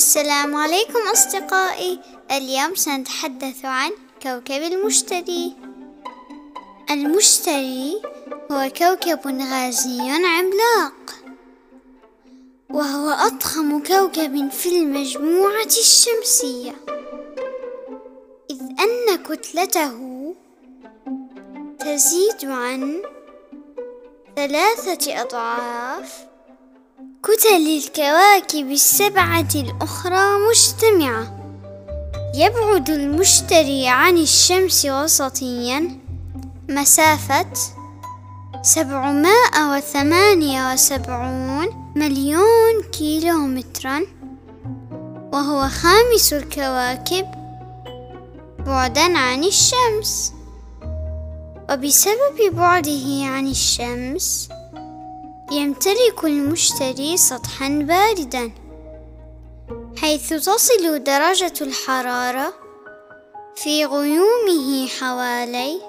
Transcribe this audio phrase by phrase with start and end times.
[0.00, 2.00] السلام عليكم أصدقائي.
[2.30, 3.90] اليوم سنتحدث عن
[4.22, 5.56] كوكب المشتري.
[6.90, 8.02] المشتري
[8.52, 11.14] هو كوكب غازي عملاق
[12.70, 16.74] وهو أضخم كوكب في المجموعة الشمسية.
[18.50, 20.34] إذ أن كتلته
[21.78, 23.02] تزيد عن
[24.36, 26.29] ثلاثة أضعاف
[27.22, 31.36] كتل الكواكب السبعة الأخرى مجتمعة.
[32.34, 35.98] يبعد المشتري عن الشمس وسطيا.
[36.68, 37.52] مسافة
[38.62, 44.00] سبعمائة وثمانية وسبعون مليون كيلومترا.
[45.32, 47.26] وهو خامس الكواكب
[48.58, 50.32] بعدا عن الشمس.
[51.70, 54.48] وبسبب بعده عن الشمس
[55.50, 58.52] يمتلك المشتري سطحا باردا
[59.96, 62.54] حيث تصل درجة الحرارة
[63.56, 65.80] في غيومه حوالي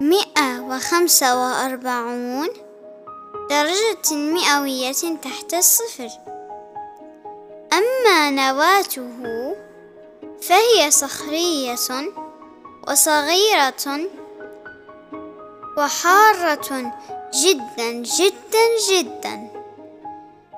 [0.00, 2.48] مئة وخمسة وأربعون
[3.50, 6.08] درجة مئوية تحت الصفر.
[7.72, 9.56] أما نواته
[10.42, 11.76] فهي صخرية
[12.88, 14.08] وصغيرة
[15.78, 16.92] وحارة
[17.32, 19.48] جدا جدا جدا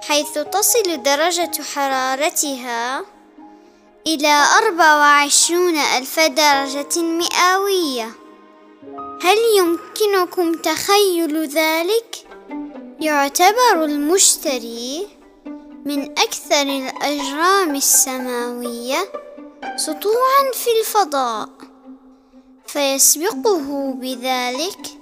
[0.02, 3.04] حيث تصل درجة حرارتها
[4.06, 8.10] إلى أربعة وعشرون ألف درجة مئوية
[9.22, 12.26] هل يمكنكم تخيل ذلك؟
[13.00, 15.08] يعتبر المشتري
[15.84, 19.12] من أكثر الأجرام السماوية
[19.76, 21.48] سطوعا في الفضاء
[22.66, 24.95] فيسبقه بذلك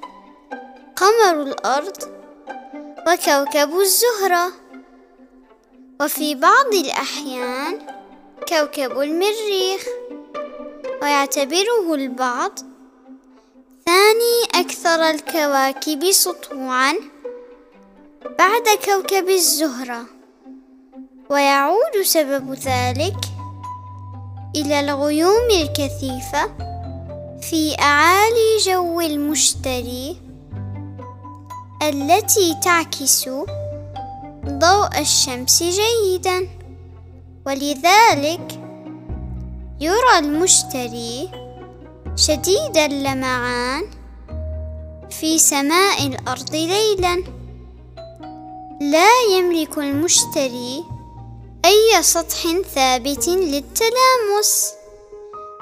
[0.96, 1.96] قمر الأرض
[3.06, 4.52] وكوكب الزهرة.
[6.00, 7.78] وفي بعض الأحيان
[8.48, 9.86] كوكب المريخ
[11.02, 12.58] ويعتبره البعض.
[13.86, 16.94] ثاني أكثر الكواكب سطوعا
[18.38, 20.04] بعد كوكب الزهرة.
[21.30, 23.16] ويعود سبب ذلك
[24.56, 26.54] إلى الغيوم الكثيفة
[27.40, 30.23] في أعالي جو المشتري.
[31.82, 33.28] التي تعكس
[34.46, 36.48] ضوء الشمس جيدا.
[37.46, 38.60] ولذلك
[39.80, 41.30] يرى المشتري
[42.16, 43.82] شديد اللمعان
[45.10, 47.24] في سماء الأرض ليلا.
[48.80, 50.84] لا يملك المشتري
[51.64, 52.40] أي سطح
[52.74, 54.72] ثابت للتلامس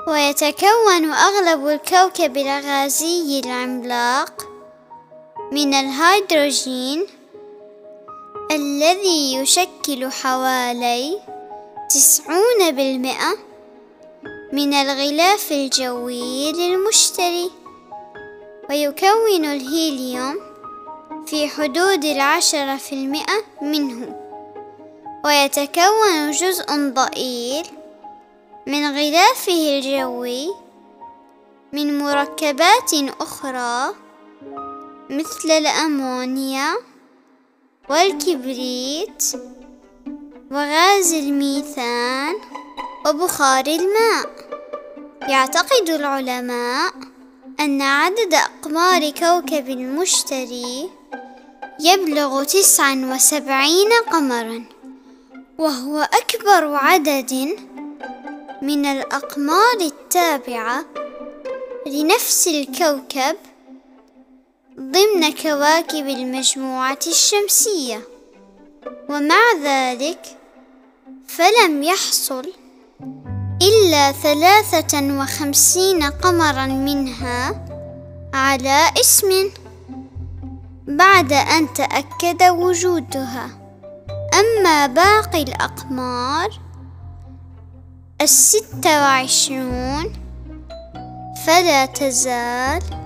[0.09, 4.52] ويتكون أغلب الكوكب الغازي العملاق.
[5.53, 7.07] من الهيدروجين
[8.51, 11.21] الذي يشكل حوالي
[11.91, 13.39] تسعون بالمئة
[14.53, 17.51] من الغلاف الجوي للمشتري
[18.71, 20.41] ويكون الهيليوم
[21.27, 24.17] في حدود العشرة في المئة منه.
[25.25, 27.67] ويتكون جزء ضئيل
[28.67, 30.49] من غلافه الجوي
[31.73, 34.02] من مركبات أخرى
[35.13, 36.75] مثل الأمونيا
[37.91, 39.23] والكبريت
[40.51, 42.35] وغاز الميثان
[43.07, 44.31] وبخار الماء.
[45.29, 46.93] يعتقد العلماء
[47.61, 50.91] أن عدد أقمار كوكب المشتري
[51.81, 54.65] يبلغ تسعا وسبعين قمرا
[55.59, 57.59] وهو أكبر عدد
[58.63, 60.85] من الأقمار التابعة
[61.87, 63.37] لنفس الكوكب
[64.81, 68.01] ضمن كواكب المجموعة الشمسية.
[69.09, 70.39] ومع ذلك
[71.27, 72.53] فلم يحصل
[73.63, 77.67] إلا ثلاثة وخمسين قمرا منها
[78.35, 79.51] على اسم
[80.87, 83.51] بعد أن تأكد وجودها.
[84.35, 86.61] أما باقي الأقمار
[88.21, 90.13] الستة وعشرون
[91.47, 93.02] فلا تزال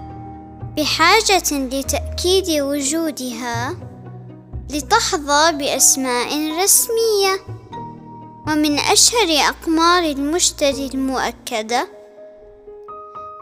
[0.77, 3.77] بحاجة لتأكيد وجودها
[4.71, 6.29] لتحظى بأسماء
[6.63, 7.41] رسمية.
[8.47, 11.89] ومن أشهر أقمار المشتري المؤكدة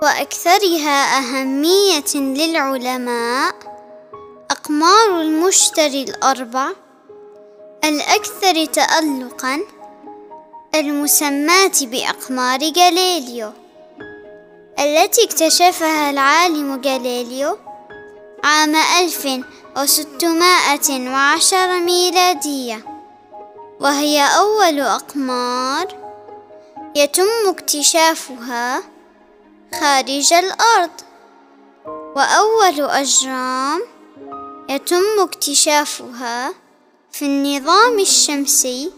[0.02, 3.54] وأكثرها أهمية للعلماء
[4.50, 6.68] أقمار المشتري الأربع.
[7.84, 9.60] الأكثر تألقًا
[10.74, 13.63] المسماة بأقمار غاليليو
[14.78, 17.58] التي اكتشفها العالم غاليليو
[18.44, 19.28] عام ألف
[19.76, 22.84] وستمائة وعشر ميلادية
[23.80, 25.86] وهي أول أقمار
[26.96, 28.82] يتم اكتشافها
[29.80, 30.90] خارج الأرض
[32.16, 33.82] وأول أجرام
[34.68, 36.54] يتم اكتشافها
[37.12, 38.92] في النظام الشمسي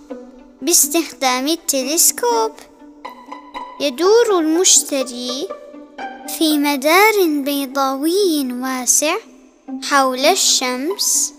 [0.63, 2.53] باستخدام التلسكوب.
[3.81, 5.49] يدور المشتري
[6.29, 9.17] في مدار بيضاوي واسع
[9.83, 11.33] حول الشمس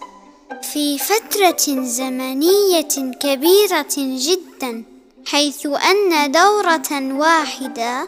[0.73, 2.87] في فترة زمنية
[3.19, 4.83] كبيرة جدا
[5.25, 8.07] حيث أن دورة واحدة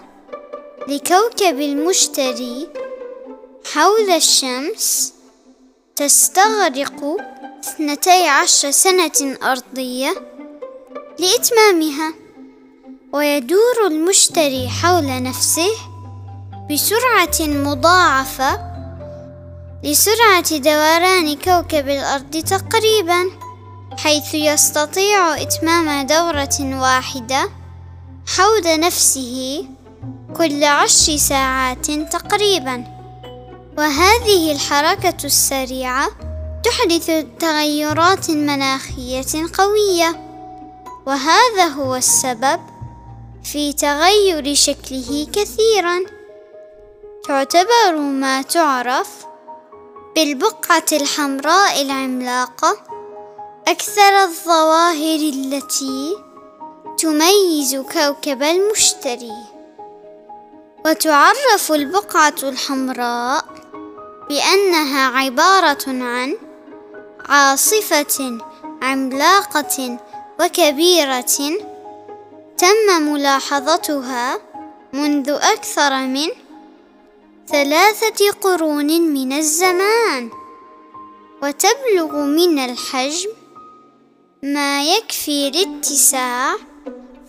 [0.88, 2.70] لكوكب المشتري
[3.74, 5.14] حول الشمس
[5.96, 7.18] تستغرق
[7.60, 10.16] اثنتي عشر سنة أرضية
[11.20, 12.14] لإتمامها
[13.14, 15.89] ويدور المشتري حول نفسه
[16.72, 18.60] بسرعة مضاعفة.
[19.84, 23.26] لسرعة دوران كوكب الأرض تقريبا
[23.98, 27.50] حيث يستطيع إتمام دورة واحدة
[28.38, 29.66] حول نفسه
[30.38, 32.84] كل عشر ساعات تقريبا.
[33.78, 36.08] وهذه الحركة السريعة
[36.64, 40.30] تحدث تغيرات مناخية قوية.
[41.06, 42.60] وهذا هو السبب
[43.44, 46.19] في تغير شكله كثيرا.
[47.30, 49.26] تعتبر ما تعرف
[50.16, 52.78] بالبقعة الحمراء العملاقة
[53.68, 56.18] أكثر الظواهر التي
[56.98, 59.44] تميز كوكب المشتري.
[60.86, 63.46] وتعرف البقعة الحمراء
[64.30, 66.38] بأنها عبارة عن
[67.30, 68.38] عاصفة
[68.82, 70.00] عملاقة
[70.40, 71.58] وكبيرة
[72.58, 74.40] تم ملاحظتها
[74.94, 76.49] منذ أكثر من
[77.52, 80.30] ثلاثة قرون من الزمان
[81.44, 83.30] وتبلغ من الحجم
[84.44, 86.56] ما يكفي لاتساع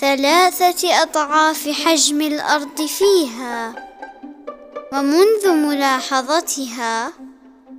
[0.01, 3.87] ثلاثة أضعاف حجم الأرض فيها.
[4.93, 7.13] ومنذ ملاحظتها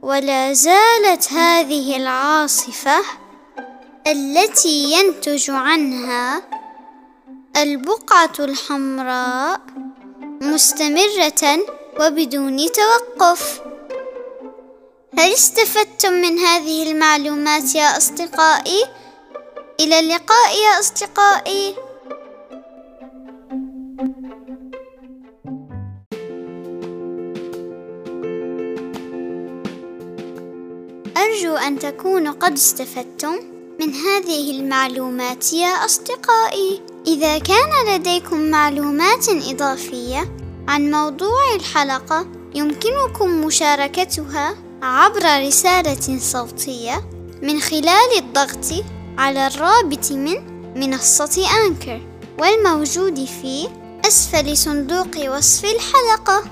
[0.01, 3.01] ولا زالت هذه العاصفة
[4.07, 6.41] التي ينتج عنها
[7.57, 9.61] البقعة الحمراء
[10.41, 11.59] مستمرة
[12.01, 13.61] وبدون توقف.
[15.17, 18.83] هل استفدتم من هذه المعلومات يا أصدقائي؟
[19.79, 21.75] إلى اللقاء يا أصدقائي.
[31.17, 33.35] أرجو أن تكونوا قد استفدتم
[33.79, 36.81] من هذه المعلومات يا أصدقائي.
[37.07, 40.40] إذا كان لديكم معلومات إضافية
[40.71, 47.09] عن موضوع الحلقة يمكنكم مشاركتها عبر رسالة صوتية
[47.41, 48.85] من خلال الضغط
[49.17, 50.35] على الرابط من
[50.75, 52.01] منصة أنكر
[52.39, 53.67] والموجود في
[54.07, 56.43] أسفل صندوق وصف الحلقة.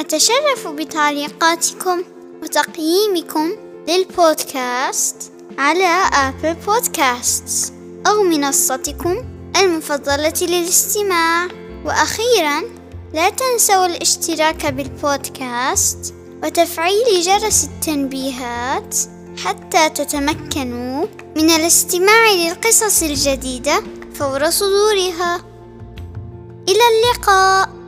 [0.00, 2.02] أتشرف بتعليقاتكم
[2.42, 7.72] وتقييمكم للبودكاست على آبل بودكاست
[8.06, 9.16] أو منصتكم
[9.56, 11.48] المفضلة للاستماع.
[11.84, 12.62] وأخيرا
[13.14, 18.96] لا تنسوا الاشتراك بالبودكاست وتفعيل جرس التنبيهات
[19.44, 21.06] حتى تتمكنوا
[21.36, 23.82] من الاستماع للقصص الجديدة
[24.14, 25.36] فور صدورها.
[26.68, 27.79] إلى اللقاء!